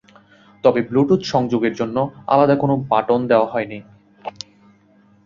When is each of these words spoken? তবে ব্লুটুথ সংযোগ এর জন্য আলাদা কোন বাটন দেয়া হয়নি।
তবে 0.63 0.79
ব্লুটুথ 0.81 1.21
সংযোগ 1.23 1.61
এর 1.63 1.73
জন্য 1.73 1.97
আলাদা 2.27 2.55
কোন 2.55 2.71
বাটন 2.89 3.19
দেয়া 3.27 3.47
হয়নি। 3.53 3.79